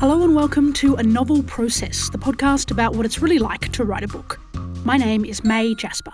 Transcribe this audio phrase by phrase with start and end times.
[0.00, 3.84] Hello and welcome to A Novel Process, the podcast about what it's really like to
[3.84, 4.40] write a book.
[4.82, 6.12] My name is May Jasper.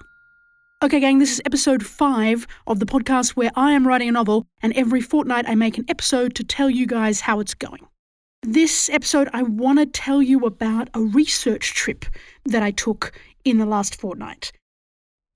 [0.83, 4.45] Okay, gang, this is episode five of the podcast where I am writing a novel,
[4.61, 7.87] and every fortnight I make an episode to tell you guys how it's going.
[8.43, 12.07] This episode, I want to tell you about a research trip
[12.45, 13.13] that I took
[13.45, 14.51] in the last fortnight.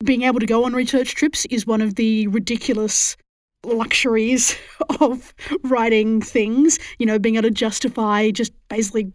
[0.03, 3.17] Being able to go on research trips is one of the ridiculous
[3.65, 4.57] luxuries
[5.01, 5.35] of
[5.65, 9.13] writing things, you know, being able to justify just basically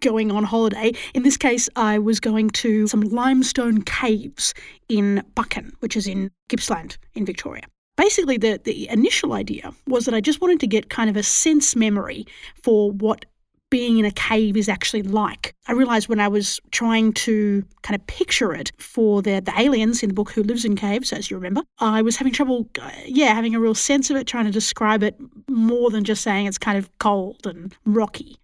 [0.00, 0.92] going on holiday.
[1.14, 4.54] In this case, I was going to some limestone caves
[4.88, 7.64] in Buchan, which is in Gippsland in Victoria.
[7.96, 11.22] Basically, the, the initial idea was that I just wanted to get kind of a
[11.22, 12.26] sense memory
[12.62, 13.24] for what
[13.70, 15.54] being in a cave is actually like.
[15.66, 20.02] I realized when I was trying to kind of picture it for the, the aliens
[20.02, 22.90] in the book Who Lives in Caves, as you remember, I was having trouble, uh,
[23.06, 25.16] yeah, having a real sense of it, trying to describe it
[25.48, 28.36] more than just saying it's kind of cold and rocky.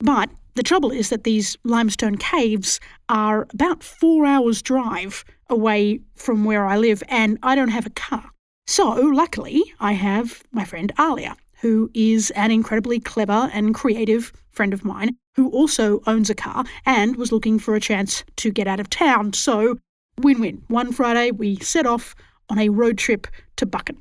[0.00, 6.44] But the trouble is that these limestone caves are about four hours' drive away from
[6.44, 8.30] where I live, and I don't have a car.
[8.66, 14.72] So, luckily, I have my friend Alia, who is an incredibly clever and creative friend
[14.72, 18.66] of mine who also owns a car and was looking for a chance to get
[18.66, 19.32] out of town.
[19.32, 19.78] So,
[20.18, 20.62] win win.
[20.68, 22.14] One Friday, we set off
[22.48, 23.26] on a road trip
[23.56, 23.98] to Buchan.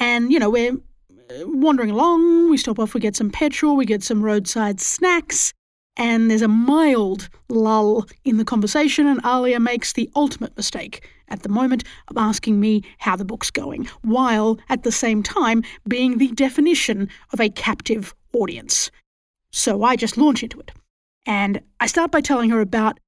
[0.00, 3.84] And, you know, we're uh, wandering along, we stop off, we get some petrol, we
[3.84, 5.52] get some roadside snacks,
[5.96, 11.42] and there's a mild lull in the conversation, and Alia makes the ultimate mistake at
[11.42, 16.18] the moment of asking me how the book's going, while at the same time being
[16.18, 18.90] the definition of a captive audience.
[19.52, 20.72] So I just launch into it.
[21.26, 22.98] And I start by telling her about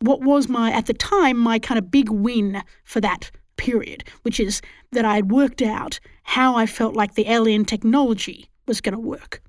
[0.00, 4.38] what was my, at the time, my kind of big win for that period, which
[4.38, 8.94] is that I had worked out how I felt like the alien technology was going
[8.94, 9.42] to work.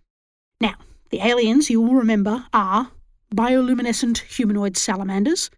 [0.60, 0.76] Now,
[1.12, 2.92] the aliens, you will remember, are
[3.34, 5.50] bioluminescent humanoid salamanders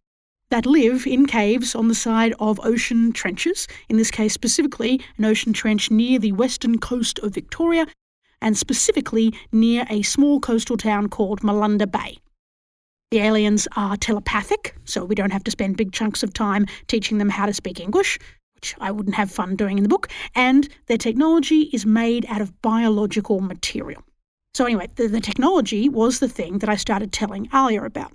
[0.51, 5.25] that live in caves on the side of ocean trenches, in this case specifically an
[5.25, 7.87] ocean trench near the western coast of Victoria,
[8.41, 12.17] and specifically near a small coastal town called Malunda Bay.
[13.11, 17.17] The aliens are telepathic, so we don't have to spend big chunks of time teaching
[17.17, 18.19] them how to speak English,
[18.55, 22.41] which I wouldn't have fun doing in the book, and their technology is made out
[22.41, 24.03] of biological material.
[24.53, 28.11] So, anyway, the, the technology was the thing that I started telling Alia about.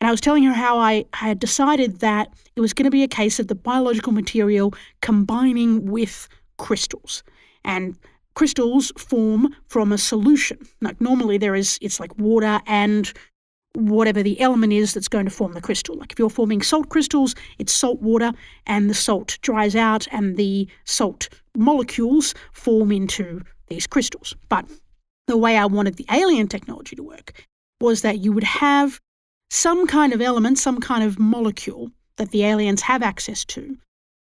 [0.00, 3.02] And I was telling her how I had decided that it was going to be
[3.02, 4.72] a case of the biological material
[5.02, 7.22] combining with crystals.
[7.64, 7.96] And
[8.34, 10.58] crystals form from a solution.
[10.80, 13.12] Like normally there is it's like water and
[13.74, 15.96] whatever the element is that's going to form the crystal.
[15.96, 18.32] Like if you're forming salt crystals, it's salt water
[18.66, 24.34] and the salt dries out and the salt molecules form into these crystals.
[24.48, 24.68] But
[25.26, 27.46] the way I wanted the alien technology to work
[27.80, 29.00] was that you would have
[29.50, 33.76] some kind of element, some kind of molecule that the aliens have access to,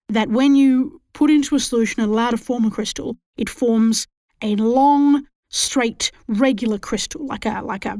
[0.07, 4.07] that when you put into a solution and allow to form a crystal, it forms
[4.41, 7.99] a long, straight, regular crystal, like a like a,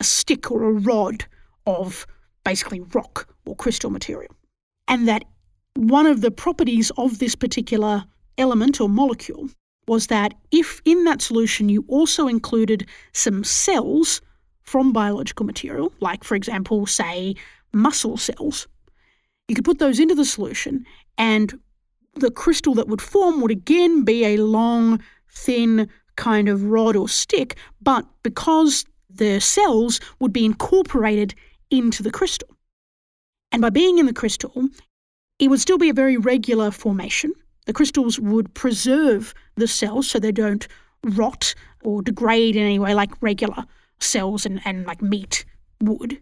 [0.00, 1.24] a stick or a rod
[1.66, 2.06] of
[2.44, 4.34] basically rock or crystal material.
[4.88, 5.24] And that
[5.74, 8.04] one of the properties of this particular
[8.38, 9.48] element or molecule
[9.88, 14.20] was that if in that solution you also included some cells
[14.66, 17.34] from biological material, like, for example, say,
[17.72, 18.66] muscle cells.
[19.48, 20.84] You could put those into the solution,
[21.16, 21.58] and
[22.14, 25.00] the crystal that would form would again be a long,
[25.30, 31.34] thin kind of rod or stick, but because the cells would be incorporated
[31.70, 32.48] into the crystal.
[33.52, 34.68] And by being in the crystal,
[35.38, 37.32] it would still be a very regular formation.
[37.66, 40.66] The crystals would preserve the cells so they don't
[41.04, 43.64] rot or degrade in any way like regular
[44.00, 45.44] cells and, and like meat
[45.80, 46.20] would,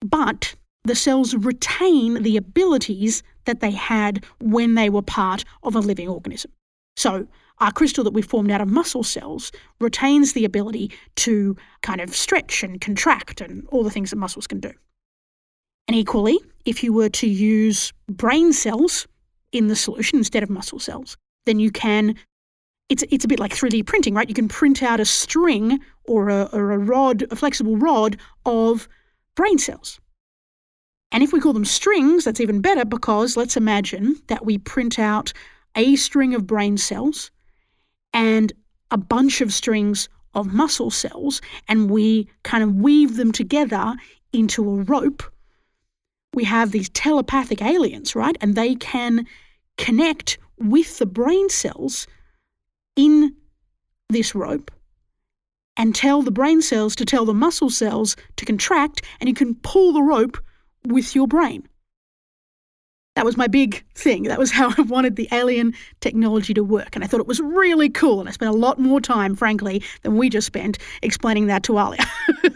[0.00, 0.54] but
[0.84, 6.08] the cells retain the abilities that they had when they were part of a living
[6.08, 6.50] organism.
[6.96, 7.26] So,
[7.60, 9.50] our crystal that we formed out of muscle cells
[9.80, 14.46] retains the ability to kind of stretch and contract and all the things that muscles
[14.46, 14.72] can do.
[15.88, 19.08] And equally, if you were to use brain cells
[19.50, 21.16] in the solution instead of muscle cells,
[21.46, 22.14] then you can
[22.88, 24.28] it's it's a bit like 3D printing, right?
[24.28, 28.16] You can print out a string or a, or a rod, a flexible rod
[28.46, 28.88] of
[29.34, 30.00] brain cells.
[31.12, 34.98] And if we call them strings, that's even better because let's imagine that we print
[34.98, 35.32] out
[35.74, 37.30] a string of brain cells
[38.12, 38.52] and
[38.90, 43.94] a bunch of strings of muscle cells, and we kind of weave them together
[44.32, 45.22] into a rope.
[46.34, 48.36] We have these telepathic aliens, right?
[48.40, 49.26] And they can
[49.76, 52.06] connect with the brain cells
[52.96, 53.34] in
[54.10, 54.70] this rope
[55.78, 59.54] and tell the brain cells to tell the muscle cells to contract, and you can
[59.54, 60.36] pull the rope
[60.84, 61.66] with your brain.
[63.14, 64.24] That was my big thing.
[64.24, 66.94] That was how I wanted the alien technology to work.
[66.94, 68.20] And I thought it was really cool.
[68.20, 71.78] And I spent a lot more time, frankly, than we just spent explaining that to
[71.78, 72.06] Alia.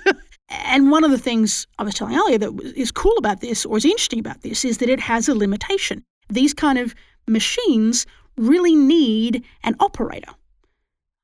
[0.49, 3.77] and one of the things I was telling Alia that is cool about this, or
[3.77, 6.05] is interesting about this, is that it has a limitation.
[6.29, 6.95] These kind of
[7.27, 10.33] machines really need an operator.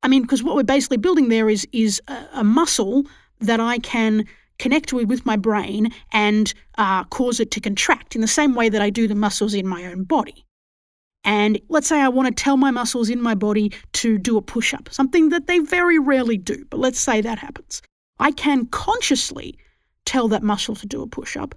[0.03, 3.05] I mean, because what we're basically building there is is a, a muscle
[3.41, 4.25] that I can
[4.59, 8.69] connect with with my brain and uh, cause it to contract in the same way
[8.69, 10.45] that I do the muscles in my own body.
[11.25, 14.43] And let's say I want to tell my muscles in my body to do a
[14.43, 17.83] push up, something that they very rarely do, but let's say that happens.
[18.19, 19.59] I can consciously
[20.05, 21.55] tell that muscle to do a push up.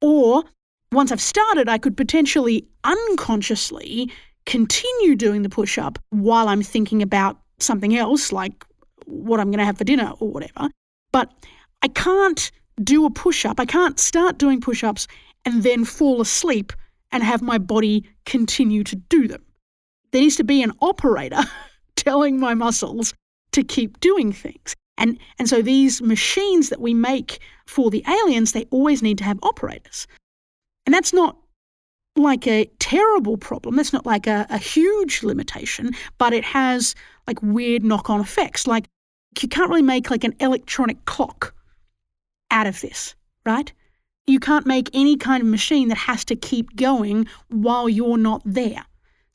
[0.00, 0.44] Or
[0.92, 4.10] once I've started, I could potentially unconsciously
[4.46, 8.64] continue doing the push up while I'm thinking about something else, like
[9.06, 10.68] what I'm going to have for dinner or whatever.
[11.12, 11.32] But
[11.82, 12.50] I can't
[12.82, 13.60] do a push up.
[13.60, 15.06] I can't start doing push ups
[15.44, 16.72] and then fall asleep
[17.10, 19.44] and have my body continue to do them.
[20.10, 21.40] There needs to be an operator
[21.96, 23.14] telling my muscles
[23.52, 24.74] to keep doing things.
[24.98, 29.24] And, and so these machines that we make for the aliens, they always need to
[29.24, 30.06] have operators.
[30.86, 31.36] And that's not
[32.16, 33.76] like a terrible problem.
[33.76, 36.94] That's not like a, a huge limitation, but it has
[37.26, 38.66] like weird knock on effects.
[38.66, 38.86] Like
[39.40, 41.54] you can't really make like an electronic clock
[42.50, 43.14] out of this,
[43.46, 43.72] right?
[44.26, 48.42] You can't make any kind of machine that has to keep going while you're not
[48.44, 48.84] there.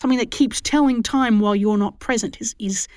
[0.01, 2.87] Something that keeps telling time while you're not present is, is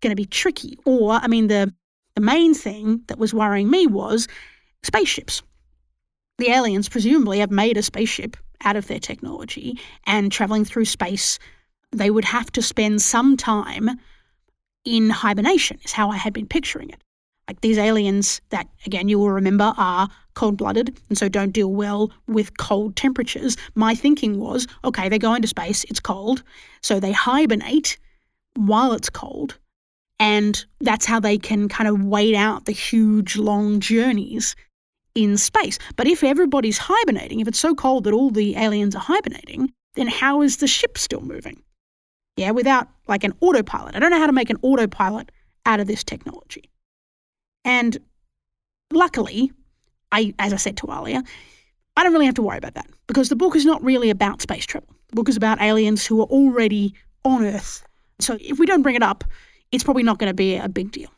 [0.00, 0.76] going to be tricky.
[0.84, 1.72] Or, I mean, the,
[2.16, 4.26] the main thing that was worrying me was
[4.82, 5.42] spaceships.
[6.38, 11.38] The aliens presumably have made a spaceship out of their technology and traveling through space,
[11.92, 13.90] they would have to spend some time
[14.84, 17.02] in hibernation, is how I had been picturing it.
[17.48, 21.72] Like these aliens that, again, you will remember are cold blooded and so don't deal
[21.72, 23.56] well with cold temperatures.
[23.74, 26.44] My thinking was okay, they go into space, it's cold,
[26.80, 27.98] so they hibernate
[28.54, 29.58] while it's cold.
[30.20, 34.54] And that's how they can kind of wait out the huge, long journeys
[35.14, 35.78] in space.
[35.96, 40.06] But if everybody's hibernating, if it's so cold that all the aliens are hibernating, then
[40.06, 41.62] how is the ship still moving?
[42.36, 43.96] Yeah, without like an autopilot.
[43.96, 45.32] I don't know how to make an autopilot
[45.66, 46.70] out of this technology.
[47.64, 47.98] And
[48.92, 49.52] luckily,
[50.12, 51.22] I, as I said to Alia,
[51.96, 54.40] I don't really have to worry about that because the book is not really about
[54.40, 54.88] space travel.
[55.08, 57.84] The book is about aliens who are already on Earth.
[58.20, 59.24] So if we don't bring it up,
[59.72, 61.10] it's probably not going to be a big deal.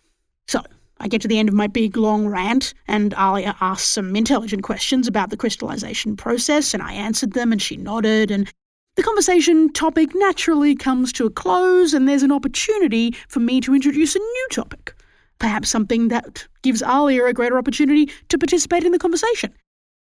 [0.49, 0.63] So
[0.99, 4.63] I get to the end of my big long rant, and Alia asks some intelligent
[4.63, 8.51] questions about the crystallization process, and I answered them, and she nodded, and
[8.95, 13.75] the conversation topic naturally comes to a close, and there's an opportunity for me to
[13.75, 14.95] introduce a new topic.
[15.39, 19.53] Perhaps something that gives Alia a greater opportunity to participate in the conversation.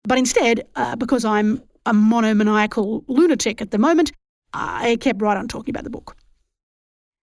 [0.02, 4.12] But instead, uh, because I'm a monomaniacal lunatic at the moment,
[4.52, 6.16] I kept right on talking about the book.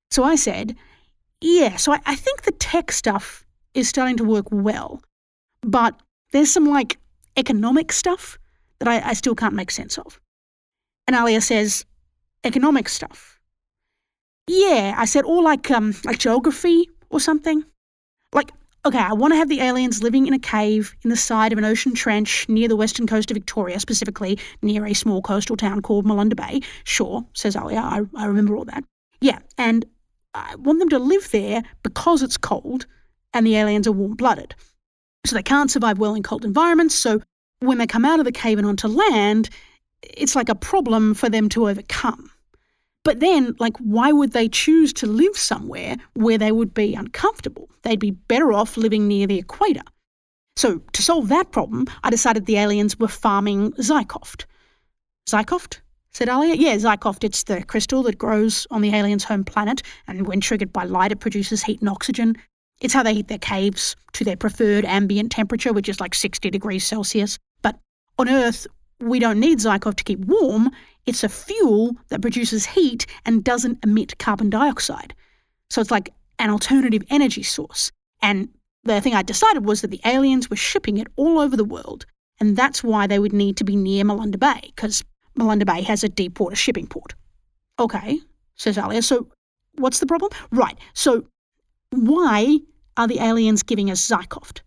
[0.09, 0.75] So I said,
[1.42, 5.02] yeah, so I, I think the tech stuff is starting to work well.
[5.62, 6.00] But
[6.32, 6.98] there's some like
[7.38, 8.38] economic stuff
[8.80, 10.20] that I, I still can't make sense of.
[11.08, 11.86] And Alia says,
[12.44, 13.40] economic stuff.
[14.48, 17.64] Yeah, I said, or like um like geography or something.
[18.34, 18.52] Like,
[18.86, 21.57] okay, I want to have the aliens living in a cave in the side of
[21.57, 25.81] an ocean trench near the western coast of Victoria, specifically near a small coastal town
[25.81, 26.62] called Malunda Bay.
[26.83, 28.83] Sure, says Alia, I, I remember all that.
[29.21, 29.86] Yeah, and
[30.33, 32.85] I want them to live there because it's cold
[33.33, 34.56] and the aliens are warm blooded.
[35.26, 36.95] So they can't survive well in cold environments.
[36.95, 37.21] So
[37.59, 39.50] when they come out of the cave and onto land,
[40.02, 42.31] it's like a problem for them to overcome.
[43.04, 47.69] But then, like, why would they choose to live somewhere where they would be uncomfortable?
[47.81, 49.81] They'd be better off living near the equator.
[50.56, 54.45] So, to solve that problem, I decided the aliens were farming Zykoft.
[55.28, 55.80] Zykoft?
[56.11, 56.56] Said Alia.
[56.56, 60.73] Yeah, Zykoft, it's the crystal that grows on the alien's home planet, and when triggered
[60.73, 62.35] by light, it produces heat and oxygen.
[62.81, 66.49] It's how they heat their caves to their preferred ambient temperature, which is like 60
[66.49, 67.37] degrees Celsius.
[67.61, 67.77] But
[68.18, 68.68] on Earth,
[68.99, 70.69] we don't need Zykoft to keep warm.
[71.06, 75.13] It's a fuel that produces heat and doesn't emit carbon dioxide.
[75.69, 77.91] So it's like an alternative energy source.
[78.21, 78.49] And
[78.83, 82.06] the thing I decided was that the aliens were shipping it all over the world,
[82.39, 85.03] and that's why they would need to be near Malunda Bay, because
[85.38, 87.14] Malunda Bay has a deep water shipping port.
[87.80, 88.19] Okay,
[88.56, 89.02] says Alia.
[89.02, 89.28] So
[89.76, 90.31] what's the problem?
[90.52, 90.78] Right.
[90.94, 91.26] So
[91.92, 92.59] why
[92.97, 94.61] are the aliens giving us Zykoft?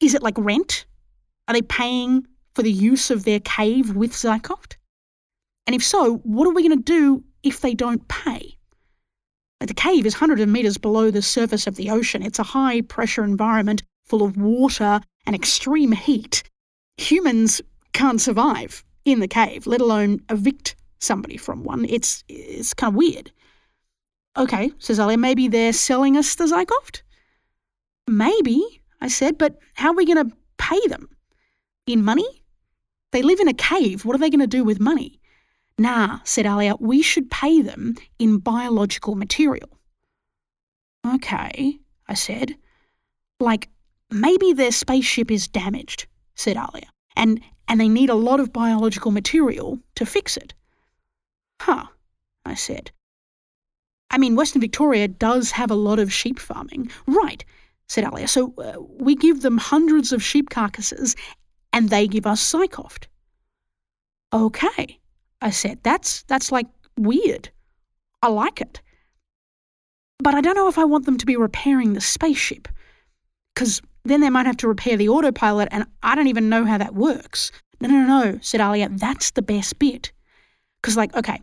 [0.00, 0.86] Is it like rent?
[1.46, 4.76] Are they paying for the use of their cave with Zykoft?
[5.66, 8.56] And if so, what are we going to do if they don't pay?
[9.60, 12.22] The cave is hundreds of meters below the surface of the ocean.
[12.22, 16.42] It's a high pressure environment full of water and extreme heat.
[16.96, 17.60] Humans
[17.92, 21.84] can't survive in the cave, let alone evict somebody from one.
[21.88, 23.30] It's it's kind of weird.
[24.36, 27.02] Okay, says Alia, maybe they're selling us the Zykoft?
[28.06, 31.08] Maybe, I said, but how are we going to pay them?
[31.86, 32.44] In money?
[33.12, 34.04] They live in a cave.
[34.04, 35.18] What are they going to do with money?
[35.78, 39.68] Nah, said Alia, we should pay them in biological material.
[41.06, 42.54] Okay, I said.
[43.40, 43.68] Like,
[44.10, 49.10] maybe their spaceship is damaged, said Alia, and, and they need a lot of biological
[49.10, 50.54] material to fix it.
[51.60, 51.86] Huh,
[52.44, 52.90] I said.
[54.10, 56.90] I mean, Western Victoria does have a lot of sheep farming.
[57.06, 57.44] Right,
[57.88, 58.26] said Alia.
[58.26, 61.14] So uh, we give them hundreds of sheep carcasses
[61.72, 63.06] and they give us Zykoft.
[64.32, 64.98] Okay,
[65.42, 65.80] I said.
[65.82, 67.50] That's, that's like weird.
[68.22, 68.80] I like it.
[70.18, 72.66] But I don't know if I want them to be repairing the spaceship.
[73.54, 76.78] Because then they might have to repair the autopilot and I don't even know how
[76.78, 77.52] that works.
[77.80, 78.88] No, no, no, said Alia.
[78.90, 80.12] That's the best bit.
[80.80, 81.40] Because, like, okay,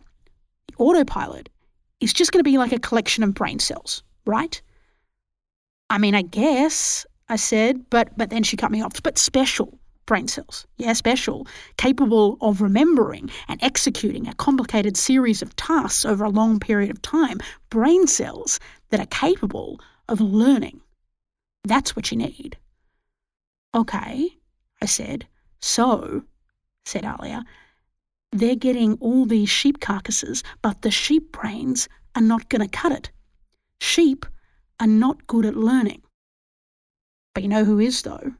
[0.68, 1.48] the autopilot
[2.00, 4.60] is just going to be like a collection of brain cells, right?
[5.88, 9.02] I mean, I guess, I said, but, but then she cut me off.
[9.02, 11.46] But special brain cells, yeah, special,
[11.76, 17.02] capable of remembering and executing a complicated series of tasks over a long period of
[17.02, 17.38] time.
[17.70, 20.80] Brain cells that are capable of learning.
[21.66, 22.56] That's what you need.
[23.74, 24.38] Okay,
[24.80, 25.26] I said.
[25.60, 26.22] So,
[26.84, 27.44] said Alia,
[28.30, 32.92] they're getting all these sheep carcasses, but the sheep brains are not going to cut
[32.92, 33.10] it.
[33.80, 34.24] Sheep
[34.78, 36.02] are not good at learning.
[37.34, 38.34] But you know who is, though?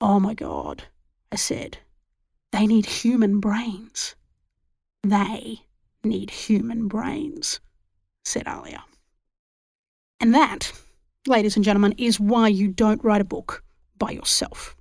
[0.00, 0.84] Oh my God,
[1.32, 1.78] I said.
[2.52, 4.14] They need human brains.
[5.02, 5.62] They
[6.04, 7.58] need human brains,
[8.24, 8.84] said Alia.
[10.24, 10.72] And that,
[11.26, 13.62] ladies and gentlemen, is why you don't write a book
[13.98, 14.74] by yourself.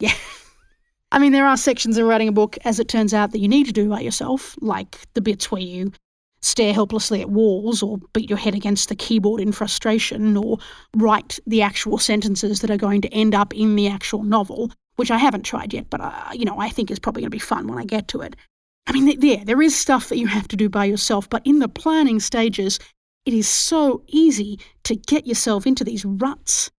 [0.00, 0.14] Yeah.
[1.12, 3.46] I mean, there are sections of writing a book, as it turns out, that you
[3.46, 5.92] need to do by yourself, like the bits where you
[6.42, 10.58] stare helplessly at walls or beat your head against the keyboard in frustration or
[10.96, 15.12] write the actual sentences that are going to end up in the actual novel, which
[15.12, 17.38] I haven't tried yet, but, uh, you know, I think is probably going to be
[17.38, 18.34] fun when I get to it.
[18.88, 21.60] I mean, yeah, there is stuff that you have to do by yourself, but in
[21.60, 22.80] the planning stages,
[23.26, 26.70] it is so easy to get yourself into these ruts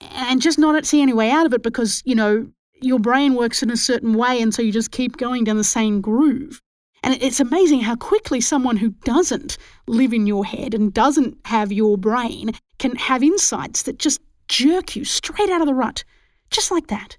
[0.00, 2.46] and just not see any way out of it because, you know,
[2.82, 5.64] your brain works in a certain way, and so you just keep going down the
[5.64, 6.60] same groove.
[7.02, 11.72] And it's amazing how quickly someone who doesn't live in your head and doesn't have
[11.72, 16.04] your brain can have insights that just jerk you straight out of the rut,
[16.50, 17.16] just like that.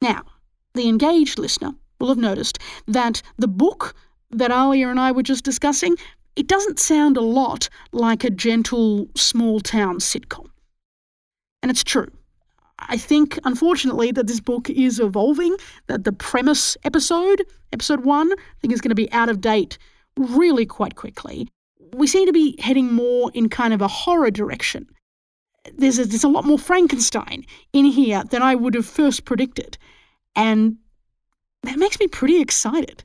[0.00, 0.22] Now,
[0.74, 3.94] the engaged listener will have noticed that the book
[4.30, 5.96] that Alia and I were just discussing,
[6.38, 10.46] it doesn't sound a lot like a gentle small town sitcom.
[11.62, 12.06] And it's true.
[12.78, 15.56] I think, unfortunately, that this book is evolving,
[15.88, 19.78] that the premise episode, episode one, I think is going to be out of date
[20.16, 21.48] really quite quickly.
[21.92, 24.86] We seem to be heading more in kind of a horror direction.
[25.76, 29.76] There's a, there's a lot more Frankenstein in here than I would have first predicted.
[30.36, 30.76] And
[31.64, 33.02] that makes me pretty excited.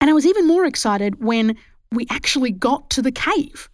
[0.00, 1.56] And I was even more excited when
[1.94, 3.68] we actually got to the cave.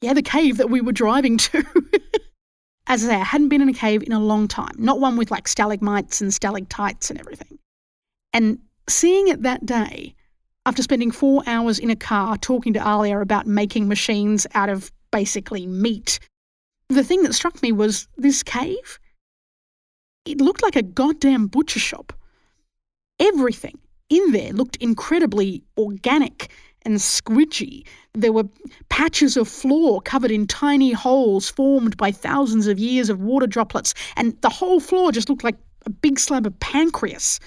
[0.00, 1.58] Yeah, the cave that we were driving to.
[2.86, 5.16] As I say, I hadn't been in a cave in a long time, not one
[5.16, 7.58] with like stalagmites and stalactites and everything.
[8.32, 8.58] And
[8.88, 10.14] seeing it that day,
[10.66, 14.90] after spending four hours in a car talking to Alia about making machines out of
[15.10, 16.18] basically meat,
[16.88, 18.98] the thing that struck me was this cave.
[20.24, 22.12] It looked like a goddamn butcher shop.
[23.18, 26.50] Everything in there looked incredibly organic
[26.82, 27.86] and squidgy.
[28.14, 28.48] There were
[28.88, 33.94] patches of floor covered in tiny holes formed by thousands of years of water droplets,
[34.16, 37.40] and the whole floor just looked like a big slab of pancreas.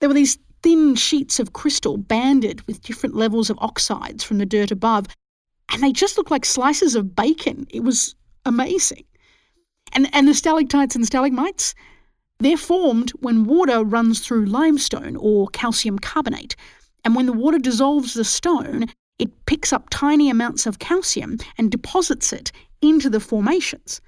[0.00, 4.46] There were these thin sheets of crystal banded with different levels of oxides from the
[4.46, 5.06] dirt above,
[5.70, 7.66] and they just looked like slices of bacon.
[7.70, 8.14] It was
[8.46, 9.04] amazing.
[9.92, 11.74] And, and the stalactites and stalagmites,
[12.40, 16.56] they're formed when water runs through limestone or calcium carbonate.
[17.04, 18.86] And when the water dissolves the stone,
[19.18, 22.50] it picks up tiny amounts of calcium and deposits it
[22.82, 24.00] into the formations.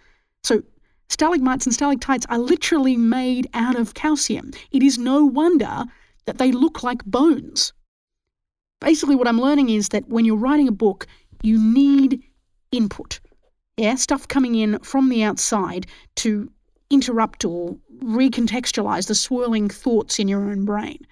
[0.43, 0.63] So,
[1.09, 4.51] stalagmites and stalactites are literally made out of calcium.
[4.71, 5.85] It is no wonder
[6.25, 7.73] that they look like bones.
[8.81, 11.07] Basically, what I'm learning is that when you're writing a book,
[11.43, 12.23] you need
[12.73, 13.21] input.
[13.77, 15.87] Yeah, stuff coming in from the outside
[16.17, 16.51] to
[16.91, 21.07] interrupt or recontextualize the swirling thoughts in your own brain.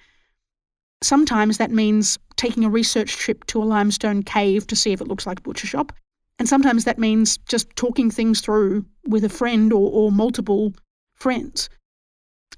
[1.05, 5.09] Sometimes that means taking a research trip to a limestone cave to see if it
[5.09, 5.93] looks like a butcher shop.
[6.39, 10.73] And sometimes that means just talking things through with a friend or, or multiple
[11.15, 11.69] friends.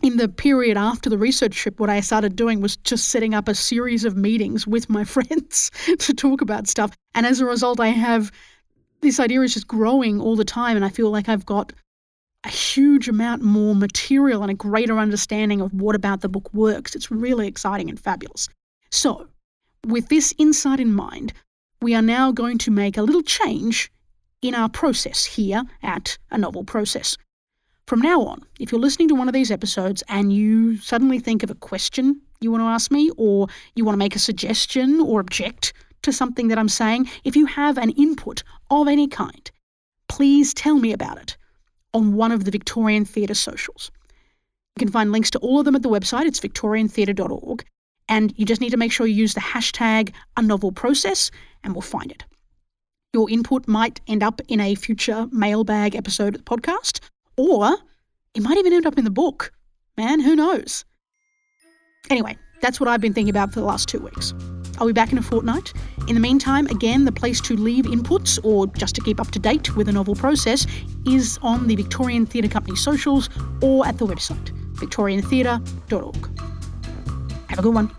[0.01, 3.49] In the period after the research trip, what I started doing was just setting up
[3.49, 6.95] a series of meetings with my friends to talk about stuff.
[7.15, 8.31] And as a result, I have
[9.01, 10.77] this idea is just growing all the time.
[10.77, 11.73] And I feel like I've got
[12.47, 16.95] a huge amount more material and a greater understanding of what about the book works.
[16.95, 18.49] It's really exciting and fabulous.
[18.91, 19.27] So,
[19.85, 21.33] with this insight in mind,
[21.83, 23.91] we are now going to make a little change
[24.43, 27.17] in our process here at A Novel Process.
[27.89, 31.43] From now on, if you're listening to one of these episodes and you suddenly think
[31.43, 35.01] of a question you want to ask me, or you want to make a suggestion
[35.01, 35.73] or object
[36.03, 39.51] to something that I'm saying, if you have an input of any kind,
[40.07, 41.37] please tell me about it
[41.97, 43.91] on one of the Victorian Theatre socials.
[44.77, 47.65] You can find links to all of them at the website, it's victoriantheatre.org,
[48.09, 51.31] and you just need to make sure you use the hashtag a novel process
[51.65, 52.23] and we'll find it.
[53.15, 57.01] Your input might end up in a future mailbag episode of the podcast,
[57.39, 57.79] or
[58.35, 59.51] it might even end up in the book.
[59.97, 60.85] Man, who knows?
[62.11, 64.35] Anyway, that's what I've been thinking about for the last two weeks.
[64.79, 65.73] I'll be back in a fortnight.
[66.09, 69.41] In the meantime, again, the place to leave inputs or just to keep up to
[69.41, 70.65] date with the novel process
[71.05, 73.29] is on the Victorian Theatre Company socials
[73.61, 76.41] or at the website, victoriantheatre.org.
[77.49, 77.91] Have a good one.